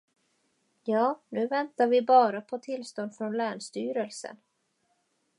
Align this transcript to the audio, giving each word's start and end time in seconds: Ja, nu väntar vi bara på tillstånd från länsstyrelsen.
Ja, 0.83 1.21
nu 1.29 1.47
väntar 1.47 1.87
vi 1.87 2.01
bara 2.01 2.41
på 2.41 2.57
tillstånd 2.57 3.15
från 3.15 3.37
länsstyrelsen. 3.37 4.37